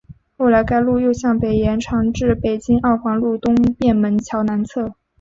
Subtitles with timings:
[0.35, 4.95] 后来该路又向北延长至北京二环路东便门桥南侧。